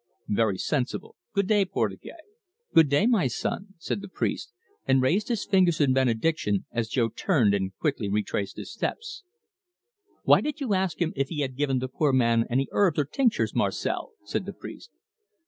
[0.29, 1.15] "Very sensible.
[1.31, 2.23] Good day, Portugais."
[2.73, 4.51] "Good day, my son," said the priest,
[4.87, 9.23] and raised his fingers in benediction, as Jo turned and quickly retraced his steps.
[10.23, 13.05] "Why did you ask him if he had given the poor man any herbs or
[13.05, 14.89] tinctures, Marcel?" said the priest.